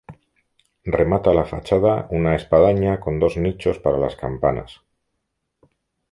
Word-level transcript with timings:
Remata 0.93 1.33
la 1.39 1.43
fachada 1.45 2.07
una 2.09 2.33
espadaña 2.35 2.99
con 2.99 3.19
dos 3.19 3.37
nichos 3.37 3.77
para 3.77 3.99
las 3.99 4.15
campanas. 4.15 4.81